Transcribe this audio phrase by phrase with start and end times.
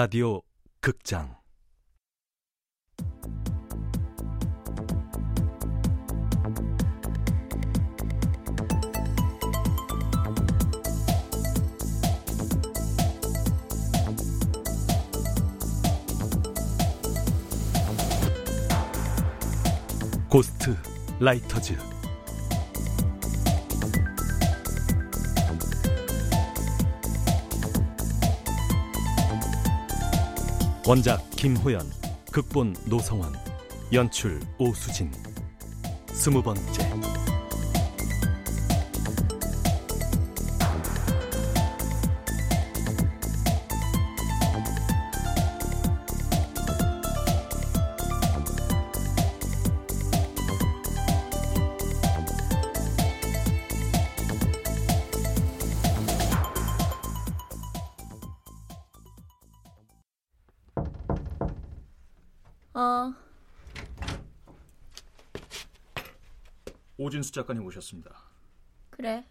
[0.00, 0.40] 라디오
[0.80, 1.36] 극장.
[20.30, 20.74] 고스트
[21.20, 21.89] 라이터즈
[30.86, 31.88] 원작 김호연
[32.32, 33.34] 극본 노성원
[33.92, 35.12] 연출 오수진.
[36.08, 37.09] 스무 번째
[67.00, 68.10] 오진수 작가님 오셨습니다.
[68.90, 69.24] 그래.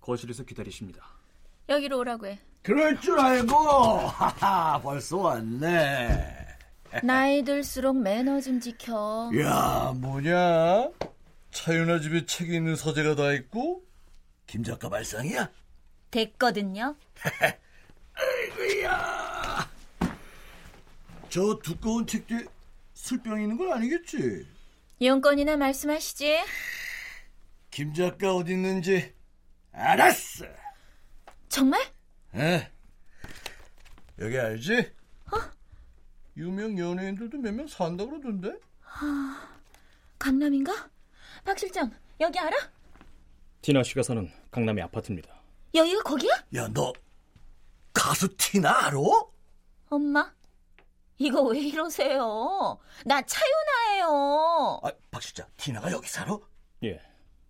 [0.00, 1.06] 거실에서 기다리십니다.
[1.68, 2.40] 여기로 오라고 해.
[2.62, 6.46] 그럴 줄 알고 하하 벌써 왔네.
[7.04, 9.30] 나이 들수록 매너 좀 지켜.
[9.40, 10.90] 야 뭐냐?
[11.52, 13.84] 차윤아 집에 책이 있는 서재가 다 있고
[14.48, 15.48] 김 작가 발상이야?
[16.10, 16.96] 됐거든요.
[18.14, 19.70] 아이고야.
[21.28, 22.48] 저 두꺼운 책들
[22.94, 24.53] 술병 있는 건 아니겠지?
[24.98, 26.38] 이용건이나 말씀하시지.
[27.70, 29.12] 김 작가 어디 있는지
[29.72, 30.46] 알았어.
[31.48, 31.80] 정말?
[32.34, 32.70] 에?
[34.18, 34.92] 여기 알지?
[36.36, 38.52] 유명 연예인들도 몇 명 산다 그러던데?
[40.18, 40.90] 강남인가?
[41.44, 42.56] 박 실장, 여기 알아?
[43.62, 45.32] 티나 씨가 사는 강남의 아파트입니다.
[45.74, 46.32] 여기가 거기야?
[46.54, 46.92] 야 너
[47.92, 48.98] 가수 티나 알아?
[49.90, 50.32] 엄마,
[51.18, 52.80] 이거 왜 이러세요?
[53.04, 53.40] 나 차
[54.08, 54.80] 윤아예요.
[54.82, 56.38] 아, 박 실장 티나가 여기 살아?
[56.84, 57.00] 예.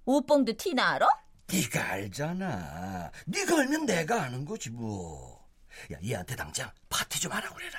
[0.04, 1.08] 오뽕도 티나 알아?
[1.46, 3.10] 네가 알잖아.
[3.26, 5.44] 네가 알면 내가 아는 거지 뭐.
[5.92, 7.78] 야 얘한테 당장 파티 좀 하라고 그래라.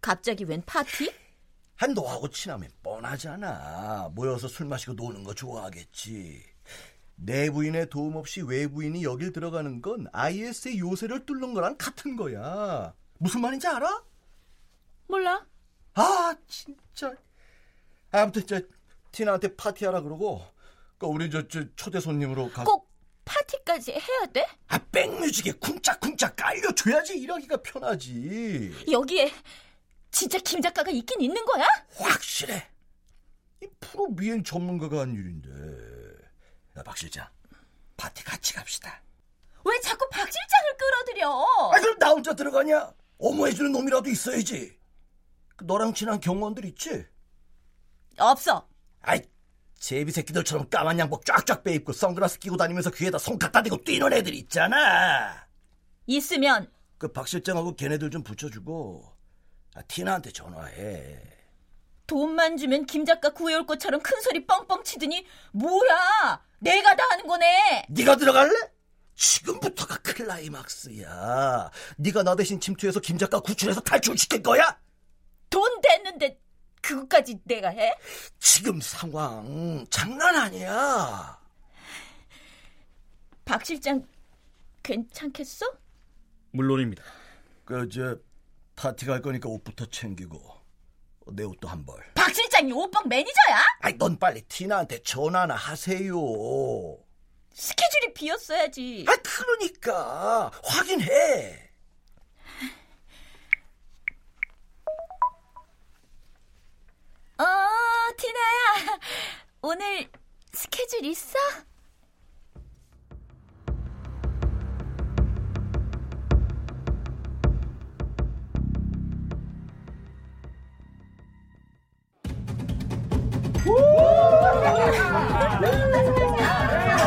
[0.00, 1.12] 갑자기 웬 파티?
[1.76, 4.10] 한 너하고 친하면 뻔하잖아.
[4.14, 6.42] 모여서 술 마시고 노는 거 좋아하겠지.
[7.16, 12.94] 내부인의 도움 없이 외부인이 여길 들어가는 건 IS의 요새를 뚫는 거랑 같은 거야.
[13.18, 14.04] 무슨 말인지 알아?
[15.08, 15.44] 몰라.
[15.94, 17.14] 아 진짜.
[18.22, 18.60] 아무튼 저
[19.12, 20.44] 티나한테 파티하라 그러고
[20.98, 22.64] 그 우리 저, 저 초대 손님으로 가.
[22.64, 22.90] 꼭
[23.24, 24.46] 파티까지 해야 돼?
[24.68, 28.72] 아 백뮤직에 쿵짝쿵짝 깔려줘야지 일하기가 편하지.
[28.90, 29.32] 여기에
[30.10, 31.66] 진짜 김 작가가 있긴 있는 거야?
[31.96, 32.68] 확실해.
[33.62, 35.50] 이 프로 미행 전문가가 한 일인데.
[36.78, 37.26] 야, 박 실장,
[37.96, 39.02] 파티 같이 갑시다.
[39.64, 41.46] 왜 자꾸 박 실장을 끌어들여?
[41.72, 42.92] 아, 그럼 나 혼자 들어가냐?
[43.18, 44.78] 어머해주는 놈이라도 있어야지.
[45.56, 47.06] 그 너랑 친한 경호원들 있지?
[48.18, 48.66] 없어.
[49.02, 49.20] 아이,
[49.78, 54.34] 제비 새끼들처럼 까만 양복 쫙쫙 빼입고 선글라스 끼고 다니면서 귀에다 손 갖다 대고 뛰는 애들
[54.34, 55.46] 있잖아.
[56.06, 59.12] 있으면 그 박 실장하고 걔네들 좀 붙여주고
[59.74, 61.20] 아, 티나한테 전화해.
[62.06, 66.40] 돈만 주면 김 작가 구해올 것처럼 큰 소리 뻥뻥 치더니 뭐야?
[66.60, 67.86] 내가 다 하는 거네.
[67.90, 68.52] 네가 들어갈래?
[69.16, 71.70] 지금부터가 클라이막스야.
[71.96, 74.78] 네가 나 대신 침투해서 김 작가 구출해서 탈출시킬 거야?
[75.50, 76.38] 돈 됐는데
[76.86, 77.92] 그것까지 내가 해?
[78.38, 81.36] 지금 상황 장난 아니야.
[83.44, 84.06] 박 실장
[84.84, 85.66] 괜찮겠어?
[86.52, 87.02] 물론입니다.
[87.64, 88.16] 그저
[88.76, 90.40] 파티 갈 거니까 옷부터 챙기고
[91.32, 92.00] 내 옷도 한 벌.
[92.14, 93.64] 박 실장이 오빵 매니저야?
[93.80, 96.14] 아이 넌 빨리 티나한테 전화나 하세요.
[97.52, 99.06] 스케줄이 비었어야지.
[99.08, 101.65] 아 그러니까 확인해.
[107.38, 107.44] 어,
[108.16, 108.98] 티나야.
[109.62, 110.08] 오늘
[110.52, 111.38] 스케줄 있어?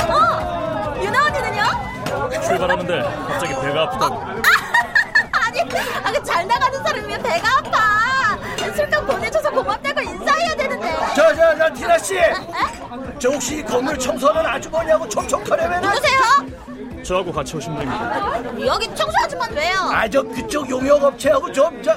[0.10, 2.42] 어, 유나 언니는요?
[2.42, 4.16] 출발하는데 갑자기 배가 아프다고.
[5.34, 5.62] 아니,
[6.04, 8.38] 아, 그잘 나가는 사람이면 배가 아파.
[8.76, 10.92] 술값 보내줘서 고맙다고 인사해야 되는데.
[11.16, 12.16] 저 저 저 티나 씨.
[13.20, 17.04] 저 혹시 건물 청소하는 아주머니하고 촉촉하려면 누구세요?
[17.04, 18.66] 저하고 같이 오신 분입니다.
[18.68, 19.76] 여기 청소 아줌마는 왜요?
[19.92, 21.96] 아 저 그쪽 용역 업체하고 좀 저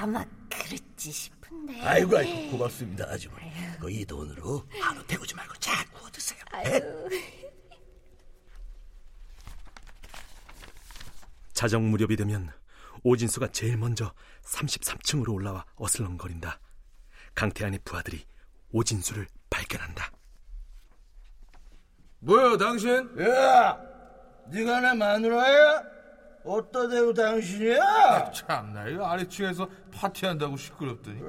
[0.00, 1.80] 아마 그랬지 싶은데.
[1.82, 3.52] 아이고, 아이고, 고맙습니다, 아주머니.
[3.80, 6.40] 그이 돈으로 한우 태우지 말고 잘 구워 드세요.
[6.50, 7.08] 아유.
[11.52, 12.50] 자정 무렵이 되면
[13.08, 14.12] 오진수가 제일 먼저
[14.44, 16.58] 33층으로 올라와 어슬렁거린다.
[17.34, 18.24] 강태한의 부하들이
[18.72, 20.10] 오진수를 발견한다.
[22.20, 22.90] 뭐야 당신?
[23.20, 23.78] 야,
[24.48, 25.82] 네가 내 마누라야?
[26.46, 28.30] 어따 대고 당신이야?
[28.32, 31.20] 참나 이 아래층에서 파티한다고 시끄럽더니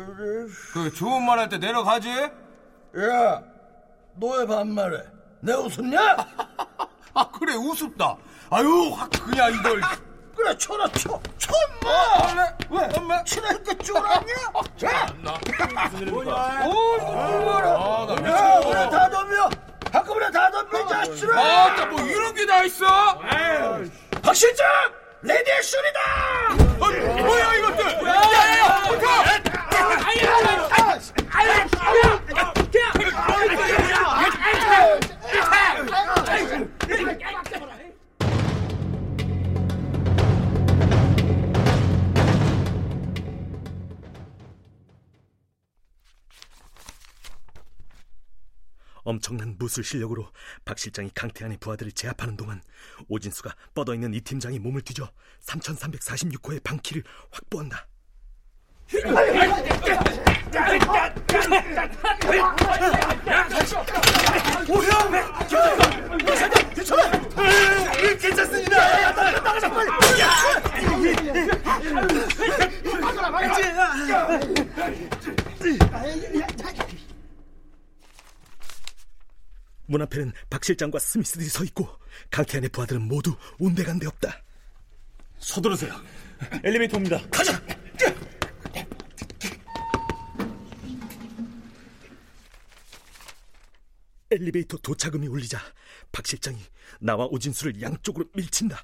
[0.73, 2.09] 그 좋은 말 할 때 내려가지?
[2.09, 3.43] 야,
[4.15, 5.03] 너왜 반말해?
[5.41, 5.99] 내 웃었냐?
[7.13, 8.17] 아 그래 우습다
[8.49, 9.81] 아유 확 그냥 이걸
[10.35, 11.51] 그래, 쳐라, 쳐, 쳐,
[11.81, 12.55] 인마!
[12.69, 12.89] 왜?
[12.97, 13.23] 엄마?
[13.23, 14.33] 치라니까 쫄았냐?
[14.77, 15.13] 자,
[16.11, 16.31] 뭐냐?
[16.65, 17.69] 뭐라?
[17.69, 19.49] 아나 야, 미쳐 그래, 다 덤벼!
[19.91, 21.41] 한꺼번에 다 덤벼, 이 자식들아!
[21.41, 22.85] 아뭐 이런 게 다 있어?
[24.21, 24.65] 박 실장!
[25.21, 25.99] 레디 액션이다!
[26.49, 26.55] 아,
[27.23, 27.85] 뭐야 이것들?
[28.05, 28.85] 야야야!
[49.05, 50.29] 엄청난 무술 실력으로
[50.65, 52.61] 박 실장이 강태한의 부하들을 제압하는 동안
[53.07, 55.09] 오진수가 뻗어있는 이 팀장이 몸을 뒤져
[55.45, 57.87] 3346호의 방키를 확보한다.
[79.87, 81.87] 문 앞에는 박 실장과 스미스들이 서 있고
[82.31, 84.43] 강태한의 부하들은 모두 온데간데 없다.
[85.39, 85.93] 서두르세요.
[86.63, 87.21] 엘리베이터입니다.
[87.29, 87.61] 가자!
[94.31, 95.59] 엘리베이터 도착음이 울리자
[96.11, 96.59] 박 실장이
[96.99, 98.83] 나와 오진수를 양쪽으로 밀친다.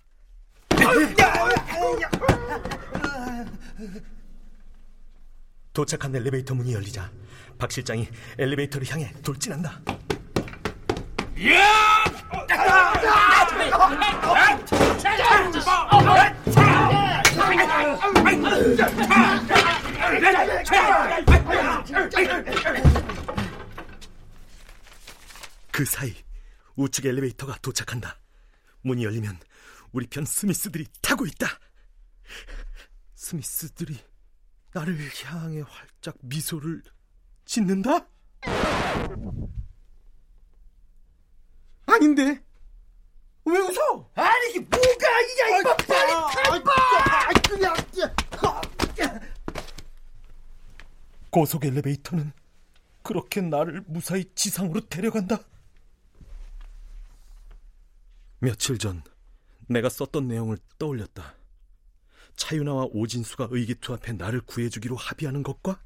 [5.74, 7.12] 도착한 엘리베이터 문이 열리자
[7.57, 8.07] 박 실장이
[8.38, 9.81] 엘리베이터를 향해 돌진한다.
[25.71, 26.13] 그 사이
[26.75, 28.19] 우측 엘리베이터가 도착한다.
[28.81, 29.39] 문이 열리면
[29.93, 31.47] 우리 편 스미스들이 타고 있다.
[33.15, 33.97] 스미스들이
[34.73, 34.95] 나를
[35.25, 36.83] 향해 활짝 미소를
[37.45, 38.07] 짓는다?
[41.93, 42.43] 아닌데?
[43.45, 44.09] 왜 웃어?
[44.15, 46.61] 아니, 이게 뭐가 아니냐, 이거 빨리 탈
[51.31, 52.33] 고속 엘리베이터는
[53.03, 55.39] 그렇게 나를 무사히 지상으로 데려간다.
[58.39, 59.01] 며칠 전
[59.67, 61.36] 내가 썼던 내용을 떠올렸다.
[62.36, 65.81] 차윤아와 오진수가 의기투합해 나를 구해주기로 합의하는 것과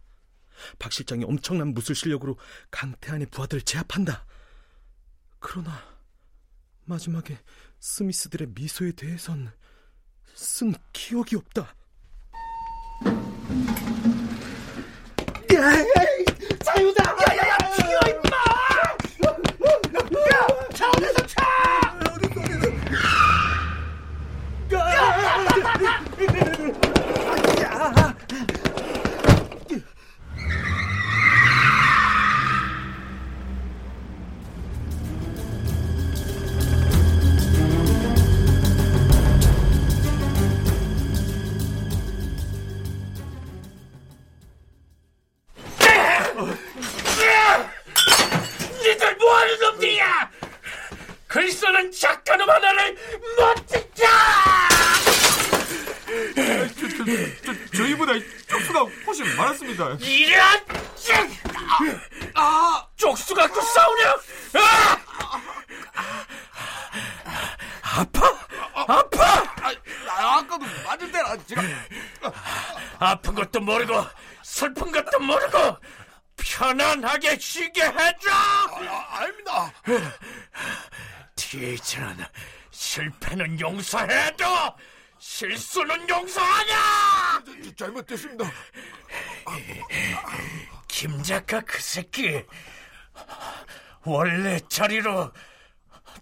[0.79, 2.37] 박 실장이 엄청난 무술 실력으로
[2.71, 4.25] 강태한의 부하들을 제압한다.
[5.39, 5.94] 그러나
[6.85, 7.37] 마지막에
[7.79, 9.51] 스미스들의 미소에 대해선
[10.33, 11.75] 쓴 기억이 없다.
[72.99, 74.05] 아픈 것도 모르고
[74.43, 75.77] 슬픈 것도 모르고
[76.37, 78.29] 편안하게 쉬게 해줘!
[78.31, 79.73] 아, 아닙니다.
[81.35, 82.25] 티처는
[82.71, 84.45] 실패는 용서해도
[85.19, 87.43] 실수는 용서하냐!
[87.77, 88.51] 잘못됐습니다.
[90.87, 92.43] 김 작가 그 새끼
[94.03, 95.31] 원래 자리로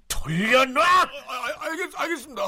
[0.07, 0.83] 돌려놔!
[0.83, 2.43] 아, 아, 알겠, 알겠습니다.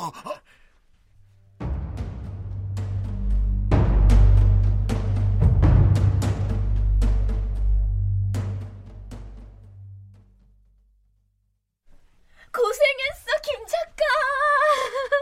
[12.55, 14.05] 고생했어, 김 작가.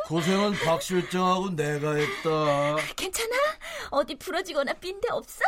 [0.08, 2.76] 고생은 박 실장하고 내가 했다.
[2.96, 3.36] 괜찮아?
[3.92, 5.40] 어디 부러지거나 삔 데 없어?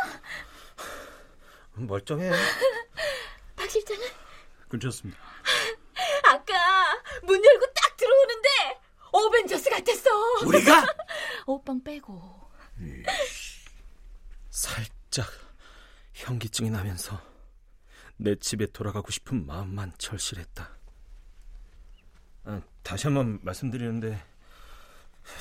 [1.74, 2.30] 멀쩡해.
[3.56, 4.02] 박 실장은?
[4.70, 5.18] 괜찮습니다.
[6.24, 6.54] 아까
[7.22, 8.48] 문 열고 딱 들어오는데
[9.12, 10.10] 어벤져스 같았어.
[10.46, 10.84] 우리가?
[11.46, 12.50] 오빵 빼고.
[14.50, 15.26] 살짝
[16.14, 17.20] 현기증이 나면서
[18.16, 20.75] 내 집에 돌아가고 싶은 마음만 절실했다.
[22.86, 24.18] 아, 다시 한번 말씀드리는데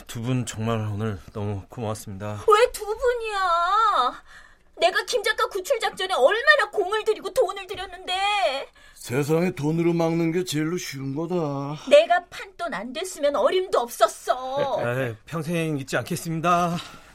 [0.08, 2.44] 두 분 정말 오늘 너무 고마웠습니다.
[2.48, 4.24] 왜 두 분이야?
[4.78, 10.78] 내가 김 작가 구출 작전에 얼마나 공을 들이고 돈을 들였는데 세상에 돈으로 막는 게 제일로
[10.78, 11.36] 쉬운 거다.
[11.90, 14.80] 내가 판돈 안 됐으면 어림도 없었어.
[14.82, 16.72] 에이, 평생 잊지 않겠습니다.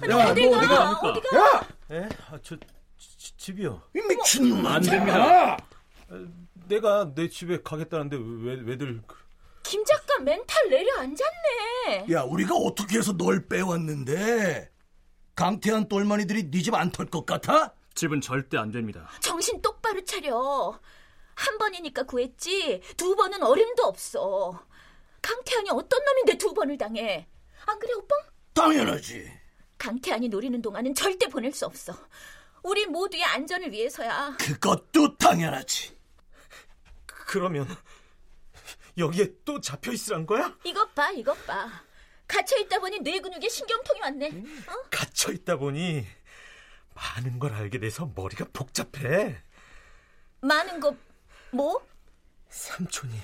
[0.09, 0.51] 야, 어디가?
[0.51, 0.91] 너 어디가?
[1.01, 1.37] 어디가?
[1.39, 1.69] 야!
[1.91, 2.09] 에?
[2.31, 2.57] 아, 저
[2.97, 3.83] 지- 집이요.
[3.97, 5.57] 이 미친놈 안 됩니다.
[6.69, 9.20] 내가 내 집에 가겠다는데 왜 왜들 그-
[9.71, 12.07] 김 작가 멘탈 내려앉았네.
[12.11, 14.69] 야, 우리가 어떻게 해서 널 빼왔는데?
[15.37, 17.73] 강태한 똘마니들이 네 집 안 털 것 같아?
[17.95, 19.09] 집은 절대 안 됩니다.
[19.21, 20.77] 정신 똑바로 차려.
[21.37, 24.61] 한 번이니까 구했지 두 번은 어림도 없어.
[25.23, 27.29] 강태환이 어떤 놈인데 두 번을 당해.
[27.67, 28.17] 안 그래 오빠?
[28.55, 29.31] 당연하지.
[29.79, 31.95] 강태환이 노리는 동안은 절대 보낼 수 없어.
[32.65, 34.37] 우리 모두의 안전을 위해서야.
[34.37, 35.97] 그것도 당연하지.
[37.07, 37.69] 그러면
[39.01, 40.57] 여기에 또 잡혀 있으란 거야?
[40.65, 41.69] 이것 봐, 이것 봐.
[42.29, 44.29] 갇혀 있다 보니 뇌 근육에 신경통이 왔네.
[44.69, 44.85] 어?
[44.91, 46.07] 갇혀 있다 보니
[46.95, 49.43] 많은 걸 알게 돼서 머리가 복잡해.
[50.41, 50.95] 많은 거
[51.51, 51.85] 뭐?
[52.49, 53.19] 삼촌이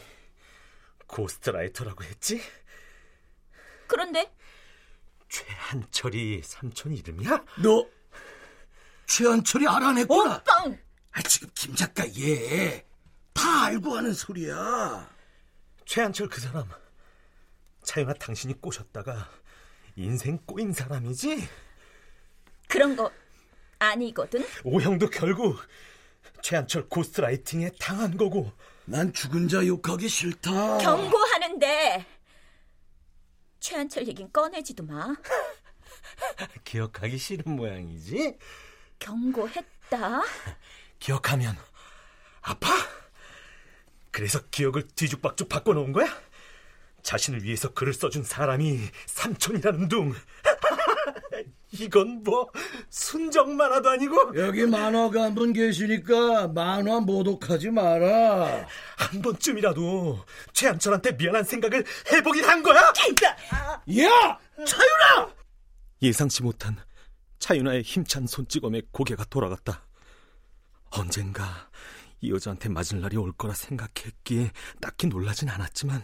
[1.07, 2.43] Ghostwriter라고 했지?
[3.87, 4.33] 그런데
[5.29, 7.45] 최한철이 삼촌 이름이야?
[7.63, 7.87] 너
[9.07, 10.37] 최한철이 알아냈구나.
[10.39, 10.79] 오빠!
[11.13, 12.85] 아, 지금 김 작가 얘
[13.33, 15.15] 다 알고 하는 소리야.
[15.87, 16.69] 최한철 그 사람
[17.85, 19.31] 차윤아 당신이 꼬셨다가
[19.95, 21.49] 인생 꼬인 사람이지?
[22.69, 23.11] 그런 거
[23.79, 24.45] 아니거든.
[24.65, 25.59] 오형도 결국
[26.43, 28.53] 최한철 고스트라이팅에 당한 거고
[28.85, 30.79] 난 죽은 자 욕하기 싫다.
[30.79, 32.05] 경고하는데
[33.61, 35.15] 최한철 얘긴 꺼내지도 마.
[36.65, 38.37] 기억하기 싫은 모양이지?
[38.99, 40.23] 경고했다.
[40.99, 41.57] 기억하면
[42.43, 42.69] 아파?
[44.17, 46.07] 그래서 기억을 뒤죽박죽 바꿔놓은 거야?
[47.03, 50.15] 자신을 위해서 글을 써준 사람이 삼촌이라는 둥.
[51.73, 52.49] 이건 뭐
[52.89, 58.67] 순정 만화도 아니고 여기 만화가 한 분 계시니까 만화 모독하지 마라.
[58.97, 62.81] 한 번쯤이라도 최한철한테 미안한 생각을 해보긴 한 거야?
[63.99, 64.39] 야!
[64.65, 65.29] 차윤아!
[66.01, 66.79] 예상치 못한
[67.39, 69.87] 차윤아의 힘찬 손찌검에 고개가 돌아갔다.
[70.89, 71.66] 언젠가
[72.27, 76.03] 이 여자한테 맞을 날이 올 거라 생각했기에 딱히 놀라진 않았지만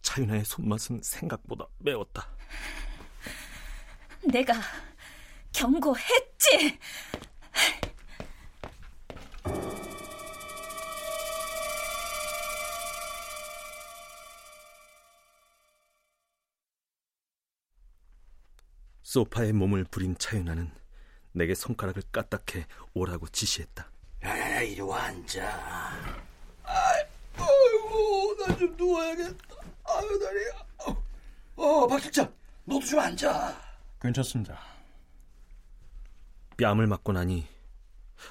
[0.00, 2.30] 차윤아의 손맛은 생각보다 매웠다.
[4.30, 4.54] 내가
[5.52, 6.78] 경고했지.
[19.02, 20.70] 소파에 몸을 부린 차윤아는
[21.32, 23.90] 내게 손가락을 까딱해 오라고 지시했다.
[24.62, 26.18] 이리 와 앉아.
[26.64, 29.56] 아이고 나 좀 누워야겠다.
[29.84, 30.96] 아유 다리야.
[31.56, 32.32] 어, 박 실장
[32.64, 33.60] 너도 좀 앉아.
[34.00, 34.58] 괜찮습니다.
[36.56, 37.46] 뺨을 맞고 나니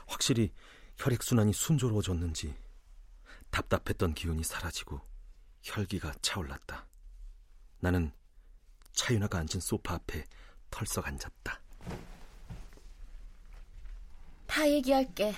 [0.07, 0.53] 확실히
[0.97, 2.55] 혈액순환이 순조로워졌는지
[3.51, 4.99] 답답했던 기운이 사라지고
[5.63, 6.85] 혈기가 차올랐다.
[7.79, 8.11] 나는
[8.93, 10.25] 차윤아가 앉은 소파 앞에
[10.71, 11.61] 털썩 앉았다.
[14.47, 15.33] 다 얘기할게.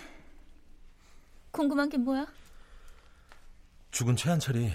[1.59, 2.25] 궁금한 게 뭐야?
[3.91, 4.71] 죽은 최한철이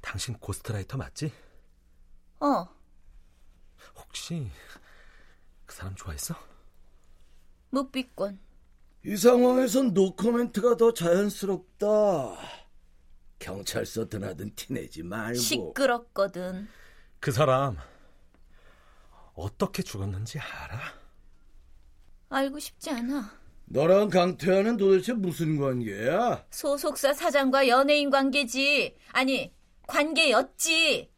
[0.00, 1.32] 당신 고스트라이터 맞지?
[2.38, 2.68] 어,
[3.96, 4.48] 혹시
[5.66, 6.36] 그 사람 좋아했어?
[7.70, 8.38] 묵비권.
[9.04, 11.86] 이 상황에선 노코멘트가 더 자연스럽다.
[13.40, 15.40] 경찰서 드나든 티내지 말고.
[15.40, 16.68] 시끄럽거든.
[17.18, 17.76] 그 사람
[19.34, 20.78] 어떻게 죽었는지 알아?
[22.28, 23.39] 알고 싶지 않아.
[23.72, 26.44] 너랑 강태환은 도대체 무슨 관계야?
[26.50, 28.96] 소속사 사장과 연예인 관계지.
[29.12, 29.54] 아니,
[29.86, 31.08] 관계였지.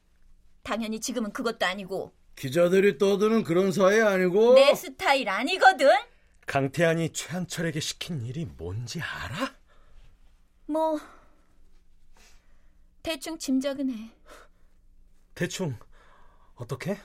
[0.62, 2.12] 당연히 지금은 그것도 아니고.
[2.36, 5.88] 기자들이 떠드는 그런 사이 아니고 내 스타일 아니거든.
[6.46, 9.54] 강태환이 최한철에게 시킨 일이 뭔지 알아?
[10.66, 11.00] 뭐
[13.02, 14.10] 대충 짐작은 해.
[15.34, 15.74] 대충
[16.56, 16.98] 어떻게?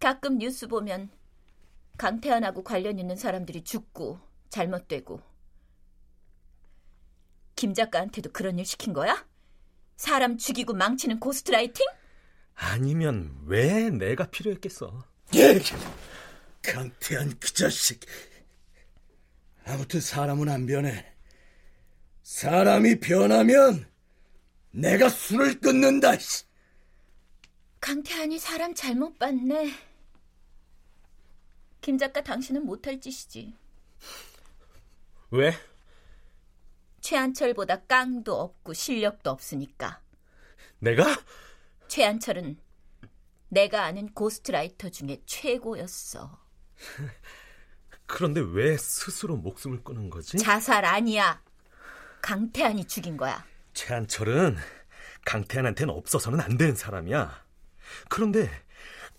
[0.00, 1.08] 가끔 뉴스 보면
[1.98, 5.20] 강태환하고 관련 있는 사람들이 죽고 잘못되고
[7.56, 9.26] 김 작가한테도 그런 일 시킨 거야?
[9.96, 11.84] 사람 죽이고 망치는 ghostwriting?
[12.54, 15.04] 아니면 왜 내가 필요했겠어?
[15.34, 15.60] 예,
[16.62, 18.00] 강태한 그 자식.
[19.64, 21.04] 아무튼 사람은 안 변해.
[22.22, 23.90] 사람이 변하면
[24.70, 26.12] 내가 술을 끊는다.
[27.80, 29.87] 강태환이 사람 잘못 봤네.
[31.80, 33.54] 김 작가 당신은 못할 짓이지.
[35.30, 35.54] 왜?
[37.00, 40.00] 최한철보다 깡도 없고 실력도 없으니까.
[40.80, 41.04] 내가?
[41.88, 42.58] 최한철은
[43.48, 46.38] 내가 아는 고스트라이터 중에 최고였어.
[48.06, 50.38] 그런데 왜 스스로 목숨을 끊은 거지?
[50.38, 51.42] 자살 아니야.
[52.22, 53.44] 강태환이 죽인 거야.
[53.74, 54.56] 최한철은
[55.24, 57.44] 강태환한테는 없어서는 안 되는 사람이야.
[58.08, 58.50] 그런데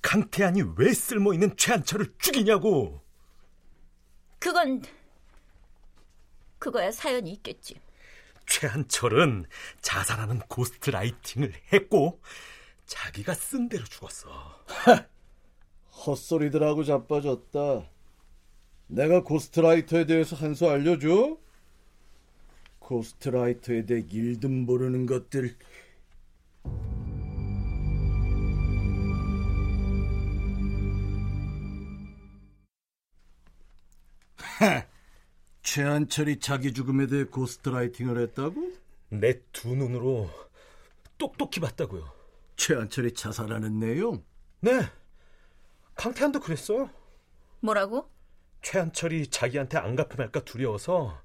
[0.02, 3.02] 강태환이 왜 쓸모있는 최한철을 죽이냐고.
[4.40, 4.82] 그건
[6.58, 7.80] 그거야 사연이 있겠지.
[8.46, 9.46] 최한철은
[9.82, 12.22] 자살하는 고스트라이팅을 했고
[12.86, 14.30] 자기가 쓴 대로 죽었어.
[16.06, 17.88] 헛소리들 하고 자빠졌다.
[18.88, 21.38] 내가 고스트라이터에 대해서 한 수 알려줘?
[22.80, 25.56] Ghostwriter에 대해 일도 모르는 것들.
[35.74, 38.74] 최한철이 자기 죽음에 대해 ghostwriting을 했다고?
[39.10, 40.28] 내 두 눈으로
[41.20, 42.12] 똑똑히 봤다고요.
[42.56, 44.24] 최한철이 자살하는 내용?
[44.62, 44.82] 네.
[45.94, 46.90] 강태환도 그랬어요.
[47.60, 48.10] 뭐라고?
[48.64, 51.22] 최한철이 자기한테 안 갚음할까 두려워서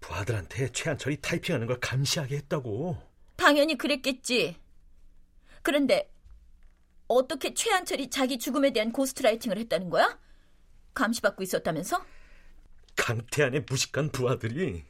[0.00, 2.98] 부하들한테 최한철이 타이핑하는 걸 감시하게 했다고.
[3.36, 4.54] 당연히 그랬겠지.
[5.62, 6.12] 그런데
[7.08, 10.18] 어떻게 최한철이 자기 죽음에 대한 고스트라이팅을 했다는 거야?
[10.92, 12.04] 감시받고 있었다면서?
[12.96, 14.84] 강태한의 무식한 부하들이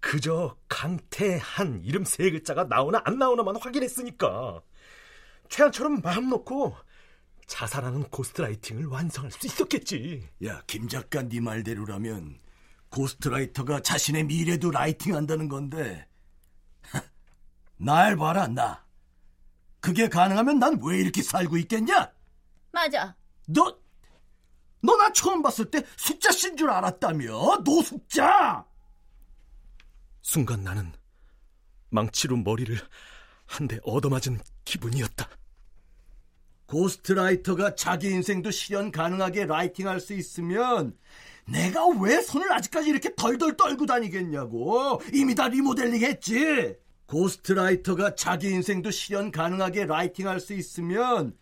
[0.00, 4.62] 그저 강태한 이름 세 글자가 나오나 안 나오나만 확인했으니까
[5.48, 6.76] 최한철은 마음 놓고
[7.46, 10.28] 자살하는 ghostwriting을 완성할 수 있었겠지.
[10.44, 12.38] 야, 김 작가 네 말대로라면
[12.88, 16.06] ghostwriter가 자신의 미래도 writing한다는 건데
[17.76, 18.84] 날 봐라, 나.
[19.80, 22.10] 그게 가능하면 난 왜 이렇게 살고 있겠냐?
[22.72, 23.14] 맞아.
[23.46, 23.78] 너,
[24.84, 27.58] 너 나 처음 봤을 때 노숙자인 줄 알았다며?
[27.64, 28.64] 노숙자!
[30.22, 30.92] 순간 나는
[31.90, 32.76] 망치로 머리를
[33.46, 35.28] 한 대 얻어맞은 기분이었다.
[36.66, 40.96] ghostwriter가 자기 인생도 실현 가능하게 writing할 수 있으면
[41.46, 45.00] 내가 왜 손을 아직까지 이렇게 덜덜 떨고 다니겠냐고.
[45.12, 46.74] 이미 다 리모델링 했지.
[47.06, 51.36] ghostwriter가 자기 인생도 실현 가능하게 writing할 수 있으면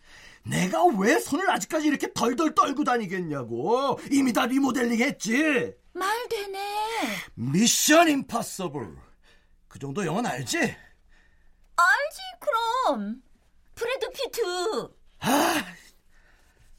[0.45, 3.99] 내가 왜 손을 아직까지 이렇게 덜덜 떨고 다니겠냐고.
[4.11, 5.73] 이미 다 리모델링 했지.
[5.93, 6.59] 말 되네.
[7.35, 8.97] 미션 임파서블.
[9.69, 10.59] 그 정도 영화는 알지?
[10.59, 13.23] 알지 그럼.
[13.75, 14.89] 브래드 피트.
[15.21, 15.65] 아,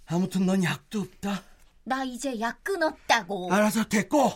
[0.06, 1.44] 아무튼 넌 약도 없다.
[1.86, 3.52] 나 이제 약 끊었다고.
[3.54, 4.32] 알아서 됐고.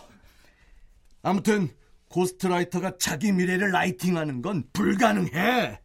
[1.22, 1.74] 아무튼
[2.08, 5.80] ghostwriter가 자기 미래를 writing하는 건 불가능해.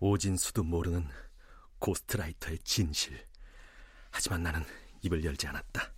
[0.00, 1.06] 오진수도 모르는
[1.82, 3.18] ghostwriter의 진실.
[4.12, 4.62] 하지만 나는
[5.02, 5.92] 입을 열지 않았다.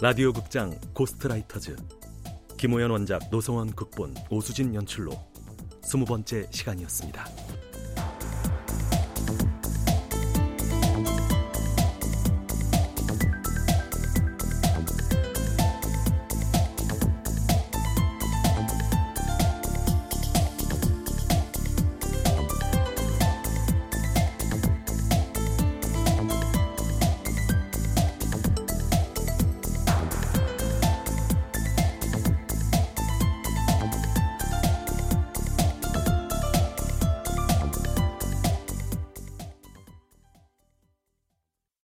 [0.00, 1.76] 라디오 극장 고스트라이터즈
[2.58, 5.12] 김호연 원작 노성원 극본 오수진 연출로
[5.84, 7.51] 스무 번째 시간이었습니다.